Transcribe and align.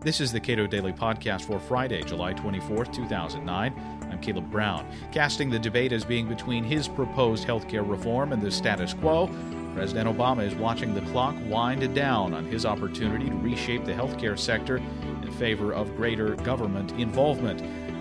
This 0.00 0.20
is 0.20 0.30
the 0.30 0.38
Cato 0.38 0.68
Daily 0.68 0.92
Podcast 0.92 1.42
for 1.42 1.58
Friday, 1.58 2.02
July 2.02 2.32
24th, 2.32 2.92
2009. 2.92 3.74
I'm 4.08 4.20
Caleb 4.20 4.48
Brown. 4.48 4.88
Casting 5.10 5.50
the 5.50 5.58
debate 5.58 5.92
as 5.92 6.04
being 6.04 6.28
between 6.28 6.62
his 6.62 6.86
proposed 6.86 7.44
healthcare 7.48 7.86
reform 7.88 8.32
and 8.32 8.40
the 8.40 8.48
status 8.48 8.94
quo, 8.94 9.28
President 9.74 10.08
Obama 10.08 10.46
is 10.46 10.54
watching 10.54 10.94
the 10.94 11.00
clock 11.10 11.34
wind 11.46 11.96
down 11.96 12.32
on 12.32 12.44
his 12.44 12.64
opportunity 12.64 13.28
to 13.28 13.34
reshape 13.34 13.84
the 13.84 13.92
healthcare 13.92 14.38
sector 14.38 14.76
in 14.76 15.32
favor 15.32 15.74
of 15.74 15.96
greater 15.96 16.36
government 16.36 16.92
involvement. 16.92 17.58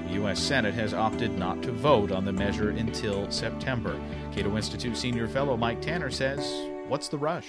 The 0.08 0.14
U.S. 0.14 0.40
Senate 0.40 0.76
has 0.76 0.94
opted 0.94 1.36
not 1.36 1.64
to 1.64 1.72
vote 1.72 2.12
on 2.12 2.26
the 2.26 2.32
measure 2.32 2.70
until 2.70 3.30
September. 3.32 4.00
Cato 4.32 4.56
Institute 4.56 4.96
senior 4.96 5.28
fellow 5.28 5.58
Mike 5.58 5.82
Tanner 5.82 6.12
says, 6.12 6.70
What's 6.88 7.08
the 7.08 7.18
rush? 7.18 7.48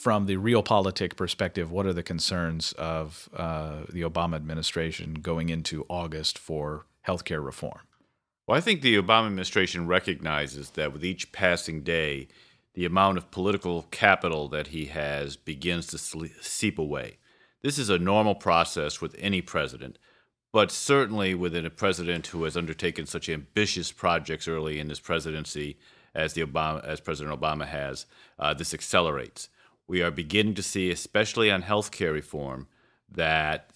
From 0.00 0.24
the 0.24 0.38
realpolitik 0.38 1.14
perspective, 1.14 1.70
what 1.70 1.84
are 1.84 1.92
the 1.92 2.02
concerns 2.02 2.72
of 2.78 3.28
uh, 3.36 3.80
the 3.90 4.00
Obama 4.00 4.36
administration 4.36 5.12
going 5.12 5.50
into 5.50 5.84
August 5.90 6.38
for 6.38 6.86
healthcare 7.06 7.44
reform? 7.44 7.80
Well, 8.46 8.56
I 8.56 8.62
think 8.62 8.80
the 8.80 8.96
Obama 8.96 9.26
administration 9.26 9.86
recognizes 9.86 10.70
that 10.70 10.94
with 10.94 11.04
each 11.04 11.32
passing 11.32 11.82
day, 11.82 12.28
the 12.72 12.86
amount 12.86 13.18
of 13.18 13.30
political 13.30 13.88
capital 13.90 14.48
that 14.48 14.68
he 14.68 14.86
has 14.86 15.36
begins 15.36 15.86
to 15.88 15.98
seep 15.98 16.78
away. 16.78 17.18
This 17.60 17.78
is 17.78 17.90
a 17.90 17.98
normal 17.98 18.34
process 18.34 19.02
with 19.02 19.14
any 19.18 19.42
president, 19.42 19.98
but 20.50 20.70
certainly 20.70 21.34
within 21.34 21.66
a 21.66 21.70
president 21.70 22.28
who 22.28 22.44
has 22.44 22.56
undertaken 22.56 23.04
such 23.04 23.28
ambitious 23.28 23.92
projects 23.92 24.48
early 24.48 24.80
in 24.80 24.88
his 24.88 24.98
presidency 24.98 25.76
as 26.14 26.32
the 26.32 26.42
Obama, 26.42 26.82
as 26.86 27.00
President 27.00 27.38
Obama 27.38 27.66
has, 27.66 28.06
uh, 28.38 28.54
this 28.54 28.72
accelerates. 28.72 29.50
We 29.90 30.02
are 30.02 30.12
beginning 30.12 30.54
to 30.54 30.62
see, 30.62 30.92
especially 30.92 31.50
on 31.50 31.62
health 31.62 31.90
care 31.90 32.12
reform, 32.12 32.68
that 33.10 33.72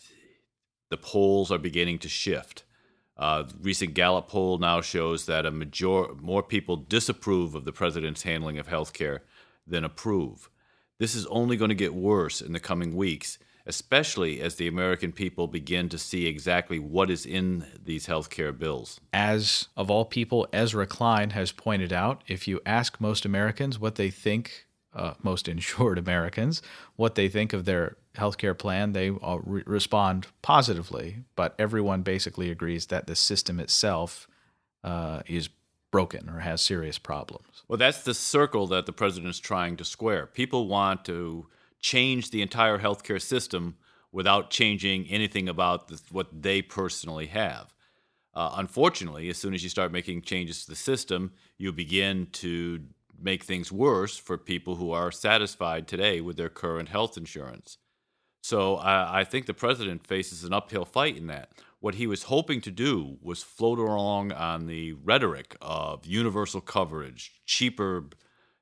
the 0.88 0.96
polls 0.96 1.50
are 1.50 1.58
beginning 1.58 1.98
to 1.98 2.08
shift. 2.08 2.62
Uh, 3.16 3.42
recent 3.60 3.94
Gallup 3.94 4.28
poll 4.28 4.58
now 4.58 4.80
shows 4.80 5.26
that 5.26 5.44
a 5.44 5.50
major 5.50 6.14
more 6.14 6.44
people 6.44 6.76
disapprove 6.76 7.56
of 7.56 7.64
the 7.64 7.72
president's 7.72 8.22
handling 8.22 8.60
of 8.60 8.68
health 8.68 8.92
care 8.92 9.24
than 9.66 9.82
approve. 9.82 10.48
This 11.00 11.16
is 11.16 11.26
only 11.26 11.56
going 11.56 11.70
to 11.70 11.74
get 11.74 11.94
worse 11.94 12.40
in 12.40 12.52
the 12.52 12.60
coming 12.60 12.94
weeks 12.94 13.36
especially 13.66 14.42
as 14.42 14.56
the 14.56 14.68
American 14.68 15.10
people 15.10 15.46
begin 15.46 15.88
to 15.88 15.98
see 15.98 16.26
exactly 16.26 16.78
what 16.78 17.10
is 17.10 17.24
in 17.24 17.64
these 17.82 18.04
health 18.04 18.28
care 18.28 18.52
bills. 18.52 19.00
As 19.12 19.68
of 19.76 19.90
all 19.90 20.04
people, 20.04 20.46
Ezra 20.52 20.86
Klein 20.86 21.30
has 21.30 21.50
pointed 21.50 21.92
out, 21.92 22.22
if 22.26 22.46
you 22.46 22.60
ask 22.66 23.00
most 23.00 23.24
Americans 23.24 23.78
what 23.78 23.94
they 23.94 24.10
think, 24.10 24.66
uh, 24.94 25.14
most 25.22 25.48
insured 25.54 25.98
Americans, 25.98 26.62
what 26.96 27.14
they 27.14 27.28
think 27.28 27.52
of 27.52 27.64
their 27.64 27.96
health 28.14 28.38
care 28.38 28.54
plan, 28.54 28.92
they 28.92 29.10
re- 29.10 29.62
respond 29.66 30.26
positively. 30.42 31.18
But 31.36 31.54
everyone 31.58 32.02
basically 32.02 32.50
agrees 32.50 32.86
that 32.86 33.06
the 33.06 33.16
system 33.16 33.58
itself 33.60 34.28
uh, 34.82 35.22
is 35.26 35.48
broken 35.90 36.28
or 36.28 36.40
has 36.40 36.60
serious 36.60 36.98
problems. 36.98 37.62
Well, 37.68 37.78
that's 37.78 38.02
the 38.02 38.14
circle 38.14 38.66
that 38.68 38.86
the 38.86 38.92
president 38.92 39.30
is 39.30 39.40
trying 39.40 39.76
to 39.76 39.84
square. 39.84 40.26
People 40.26 40.66
want 40.66 41.04
to 41.04 41.46
change 41.80 42.30
the 42.30 42.42
entire 42.42 42.78
healthcare 42.78 43.22
system 43.22 43.76
without 44.10 44.50
changing 44.50 45.06
anything 45.06 45.48
about 45.48 45.88
the, 45.88 46.00
what 46.10 46.42
they 46.42 46.62
personally 46.62 47.26
have. 47.26 47.74
Uh, 48.34 48.54
unfortunately, 48.56 49.28
as 49.28 49.38
soon 49.38 49.54
as 49.54 49.62
you 49.62 49.68
start 49.68 49.92
making 49.92 50.22
changes 50.22 50.64
to 50.64 50.70
the 50.70 50.76
system, 50.76 51.32
you 51.58 51.70
begin 51.72 52.26
to 52.32 52.80
make 53.20 53.44
things 53.44 53.72
worse 53.72 54.16
for 54.16 54.36
people 54.36 54.76
who 54.76 54.90
are 54.90 55.10
satisfied 55.10 55.86
today 55.86 56.20
with 56.20 56.36
their 56.36 56.48
current 56.48 56.88
health 56.88 57.16
insurance. 57.16 57.78
So 58.42 58.76
I, 58.76 59.20
I 59.20 59.24
think 59.24 59.46
the 59.46 59.54
president 59.54 60.06
faces 60.06 60.44
an 60.44 60.52
uphill 60.52 60.84
fight 60.84 61.16
in 61.16 61.28
that. 61.28 61.50
What 61.80 61.96
he 61.96 62.06
was 62.06 62.24
hoping 62.24 62.60
to 62.62 62.70
do 62.70 63.18
was 63.22 63.42
float 63.42 63.78
along 63.78 64.32
on 64.32 64.66
the 64.66 64.92
rhetoric 64.92 65.56
of 65.60 66.06
universal 66.06 66.60
coverage, 66.60 67.32
cheaper 67.46 68.06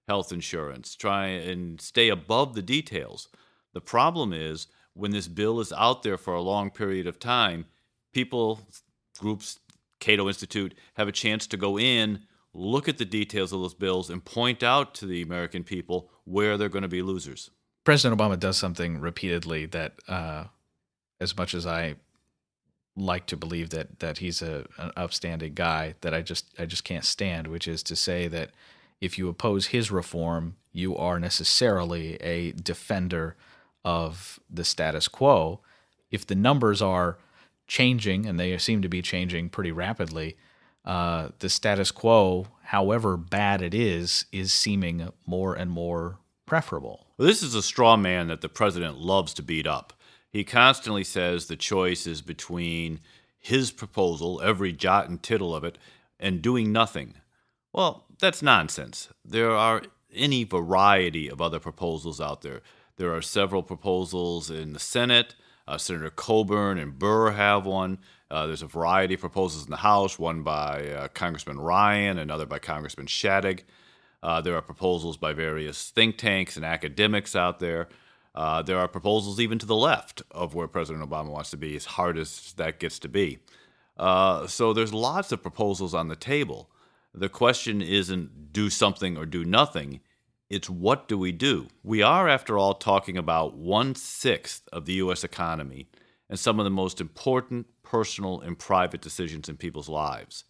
health 0.09 0.33
insurance, 0.33 0.95
try 0.95 1.27
and 1.27 1.81
stay 1.81 2.09
above 2.09 2.55
the 2.55 2.62
details. 2.62 3.29
The 3.75 3.81
problem 3.81 4.33
is 4.33 4.67
when 4.95 5.12
this 5.12 5.29
bill 5.29 5.61
is 5.61 5.73
out 5.73 6.03
there 6.03 6.19
for 6.19 6.35
a 6.35 6.43
long 6.43 6.71
period 6.71 7.07
of 7.07 7.19
time, 7.19 7.67
people, 8.12 8.61
groups, 9.19 9.59
Cato 10.01 10.27
Institute 10.27 10.75
have 10.95 11.09
a 11.09 11.12
chance 11.12 11.47
to 11.47 11.57
go 11.57 11.79
in, 11.79 12.21
look 12.55 12.89
at 12.89 12.99
the 12.99 13.05
details 13.05 13.53
of 13.53 13.61
those 13.61 13.75
bills, 13.75 14.11
and 14.11 14.25
point 14.25 14.63
out 14.63 14.95
to 14.95 15.07
the 15.07 15.23
American 15.23 15.65
people 15.65 16.11
where 16.25 16.57
they're 16.57 16.69
going 16.69 16.83
to 16.83 16.89
be 16.89 17.03
losers. 17.03 17.51
President 17.85 18.21
Obama 18.21 18.39
does 18.39 18.57
something 18.57 19.01
repeatedly 19.01 19.67
that, 19.67 19.95
uh, 20.07 20.45
as 21.21 21.37
much 21.37 21.55
as 21.55 21.67
I 21.67 21.97
like 22.95 23.27
to 23.27 23.37
believe 23.37 23.71
that 23.71 24.01
that 24.01 24.19
he's 24.19 24.43
a, 24.43 24.67
an 24.79 24.93
upstanding 24.97 25.55
guy, 25.55 25.95
that 26.03 26.12
I 26.12 26.21
just 26.21 26.47
I 26.59 26.67
just 26.67 26.85
can't 26.85 27.05
stand, 27.05 27.47
which 27.47 27.67
is 27.67 27.83
to 27.85 27.97
say 27.97 28.29
that 28.29 28.51
if 29.01 29.19
you 29.19 29.29
oppose 29.29 29.69
his 29.69 29.91
reform, 29.91 30.57
you 30.73 30.97
are 30.97 31.19
necessarily 31.19 32.17
a 32.17 32.53
defender 32.53 33.35
of 33.85 34.39
the 34.49 34.65
status 34.65 35.09
quo. 35.09 35.61
If 36.11 36.27
the 36.27 36.35
numbers 36.35 36.83
are 36.83 37.19
changing, 37.67 38.27
and 38.27 38.39
they 38.39 38.57
seem 38.59 38.83
to 38.83 38.89
be 38.89 39.03
changing 39.03 39.49
pretty 39.49 39.73
rapidly, 39.73 40.37
uh, 40.84 41.28
the 41.38 41.48
status 41.48 41.91
quo, 41.91 42.47
however 42.65 43.16
bad 43.16 43.62
it 43.62 43.75
is, 43.75 44.26
is 44.32 44.53
seeming 44.53 45.09
more 45.26 45.54
and 45.54 45.70
more 45.70 46.19
preferable. 46.47 47.06
Well, 47.16 47.28
this 47.28 47.43
is 47.43 47.54
a 47.54 47.62
straw 47.62 47.97
man 47.97 48.28
that 48.28 48.41
the 48.41 48.48
president 48.48 48.98
loves 48.98 49.32
to 49.34 49.43
beat 49.43 49.66
up. 49.66 49.93
He 50.31 50.44
constantly 50.44 51.04
says 51.04 51.47
the 51.47 51.56
choice 51.56 52.06
is 52.06 52.22
between 52.22 53.00
his 53.38 53.70
proposal, 53.70 54.41
every 54.43 54.72
jot 54.72 55.09
and 55.09 55.22
tittle 55.22 55.54
of 55.54 55.65
it, 55.65 55.78
and 56.19 56.41
doing 56.43 56.72
nothing. 56.72 57.14
Well, 57.72 58.06
that's 58.19 58.43
nonsense. 58.43 59.09
There 59.25 59.50
are 59.50 59.82
any 60.14 60.44
variety 60.44 61.28
of 61.28 61.41
other 61.41 61.59
proposals 61.59 62.20
out 62.20 62.43
there. 62.43 62.60
There 62.97 63.14
are 63.14 63.22
several 63.22 63.62
proposals 63.62 64.50
in 64.50 64.72
the 64.72 64.78
Senate. 64.78 65.34
Uh, 65.66 65.78
Senator 65.78 66.10
Coburn 66.10 66.78
and 66.78 66.99
Burr 66.99 67.32
have 67.32 67.64
one. 67.64 67.99
Uh, 68.32 68.47
there's 68.47 68.62
a 68.62 68.66
variety 68.66 69.15
of 69.15 69.20
proposals 69.20 69.65
in 69.65 69.70
the 69.70 69.76
House, 69.76 70.19
one 70.19 70.43
by 70.43 70.88
uh, 70.88 71.09
Congressman 71.09 71.60
Ryan, 71.60 72.19
another 72.19 72.47
by 72.47 72.59
Congressman 72.59 73.06
Shadegg. 73.06 73.60
Uh, 74.22 74.41
there 74.41 74.56
are 74.56 74.62
proposals 74.62 75.19
by 75.19 75.34
various 75.34 75.91
think 75.91 76.16
tanks 76.16 76.56
and 76.56 76.65
academics 76.65 77.37
out 77.37 77.59
there. 77.59 77.88
Uh, 78.34 78.62
there 78.62 78.78
are 78.78 78.88
proposals 78.88 79.38
even 79.38 79.59
to 79.59 79.66
the 79.66 79.76
left 79.76 80.22
of 80.31 80.54
where 80.54 80.66
President 80.66 81.09
Obama 81.09 81.28
wants 81.28 81.50
to 81.50 81.59
be, 81.59 81.76
as 81.76 81.84
hard 81.84 82.16
as 82.16 82.54
that 82.56 82.81
gets 82.81 82.98
to 83.00 83.09
be. 83.09 83.38
Uh, 83.98 84.47
so 84.47 84.72
there's 84.72 84.94
lots 84.94 85.31
of 85.31 85.43
proposals 85.43 85.93
on 85.93 86.09
the 86.09 86.16
table 86.16 86.70
the 87.14 87.28
question 87.28 87.82
isn't 87.82 88.53
do 88.53 88.70
something 88.70 89.19
or 89.19 89.26
do 89.26 89.44
nothing. 89.44 90.00
It's 90.49 90.70
what 90.70 91.09
do 91.09 91.19
we 91.19 91.32
do? 91.32 91.69
We 91.82 92.00
are, 92.00 92.28
after 92.28 92.56
all, 92.56 92.75
talking 92.75 93.19
about 93.19 93.54
one 93.54 93.94
sixth 93.94 94.66
of 94.72 94.87
the 94.87 94.94
U.S. 94.94 95.22
economy 95.22 95.88
and 96.32 96.41
some 96.41 96.59
of 96.59 96.65
the 96.65 96.70
most 96.70 96.98
important 96.98 97.66
personal 97.82 98.41
and 98.41 98.59
private 98.59 99.03
decisions 99.03 99.50
in 99.50 99.56
people's 99.59 99.91
lives. 99.91 100.44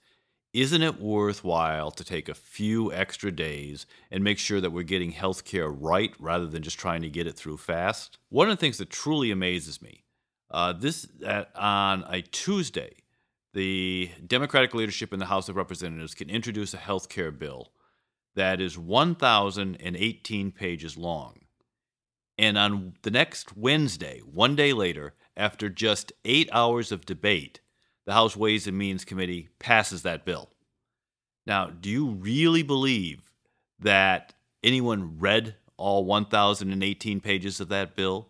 Isn't 0.53 0.83
it 0.83 1.01
worthwhile 1.01 1.91
to 1.91 2.05
take 2.05 2.29
a 2.29 2.35
few 2.35 2.93
extra 2.93 3.33
days 3.33 3.85
and 4.09 4.23
make 4.23 4.39
sure 4.39 4.61
that 4.61 4.71
we're 4.71 4.85
getting 4.85 5.11
health 5.11 5.45
care 5.45 5.69
right 5.69 6.15
rather 6.21 6.47
than 6.47 6.63
just 6.63 6.79
trying 6.79 7.03
to 7.03 7.11
get 7.11 7.27
it 7.27 7.35
through 7.35 7.57
fast? 7.57 8.19
One 8.29 8.49
of 8.49 8.57
the 8.57 8.61
things 8.61 8.79
that 8.79 8.91
truly 8.91 9.33
amazes 9.33 9.83
me 9.83 10.05
uh, 10.53 10.73
this 10.73 11.09
uh, 11.27 11.47
on 11.57 12.05
a 12.09 12.23
Tuesday, 12.23 12.93
the 13.53 14.09
Democratic 14.25 14.75
leadership 14.75 15.13
in 15.13 15.19
the 15.19 15.27
House 15.27 15.49
of 15.49 15.57
Representatives 15.57 16.15
can 16.15 16.31
introduce 16.31 16.73
a 16.75 16.77
health 16.77 17.09
care 17.09 17.33
bill 17.33 17.73
that 18.37 18.61
is 18.61 18.79
1,018 18.79 20.53
pages 20.53 20.97
long. 20.97 21.41
And 22.39 22.57
on 22.57 22.95
the 23.03 23.11
next 23.11 23.57
Wednesday, 23.57 24.21
one 24.21 24.55
day 24.55 24.73
later, 24.73 25.15
after 25.37 25.69
just 25.69 26.13
eight 26.25 26.49
hours 26.53 26.93
of 26.93 27.07
debate, 27.07 27.61
the 28.05 28.13
House 28.13 28.37
Ways 28.37 28.67
and 28.67 28.77
Means 28.77 29.05
Committee 29.05 29.49
passes 29.59 30.03
that 30.03 30.25
bill. 30.25 30.51
Now, 31.47 31.67
do 31.69 31.89
you 31.89 32.09
really 32.11 32.63
believe 32.63 33.33
that 33.79 34.35
anyone 34.63 35.19
read 35.19 35.57
all 35.77 36.05
1,018 36.05 37.21
pages 37.21 37.61
of 37.61 37.69
that 37.69 37.97
bill? 37.97 38.29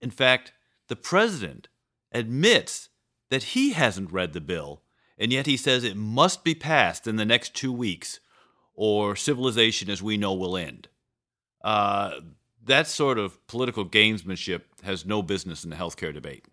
In 0.00 0.10
fact, 0.10 0.52
the 0.88 0.96
president 0.96 1.68
admits 2.12 2.88
that 3.30 3.42
he 3.42 3.72
hasn't 3.72 4.12
read 4.12 4.32
the 4.32 4.40
bill, 4.40 4.82
and 5.18 5.32
yet 5.32 5.46
he 5.46 5.56
says 5.56 5.84
it 5.84 5.96
must 5.96 6.44
be 6.44 6.54
passed 6.54 7.06
in 7.06 7.16
the 7.16 7.24
next 7.24 7.54
two 7.54 7.72
weeks, 7.72 8.20
or 8.74 9.16
civilization 9.16 9.90
as 9.90 10.02
we 10.02 10.16
know 10.16 10.34
will 10.34 10.56
end. 10.56 10.88
Uh, 11.62 12.12
that 12.66 12.86
sort 12.86 13.18
of 13.18 13.44
political 13.46 13.84
gamesmanship 13.84 14.62
has 14.82 15.04
no 15.04 15.22
business 15.22 15.64
in 15.64 15.70
the 15.70 15.76
healthcare 15.76 16.12
debate. 16.12 16.46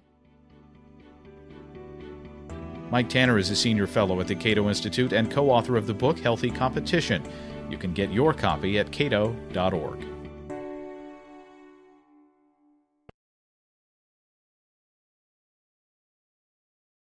Mike 2.91 3.09
Tanner 3.09 3.37
is 3.37 3.51
a 3.51 3.55
senior 3.55 3.85
fellow 3.85 4.19
at 4.19 4.27
the 4.27 4.35
Cato 4.35 4.67
Institute 4.67 5.13
and 5.13 5.29
co 5.29 5.49
author 5.51 5.77
of 5.77 5.85
the 5.85 5.93
book 5.93 6.17
Healthy 6.17 6.49
Competition. 6.49 7.23
You 7.69 7.77
can 7.77 7.93
get 7.93 8.11
your 8.11 8.33
copy 8.33 8.79
at 8.79 8.91
cato.org. 8.91 10.08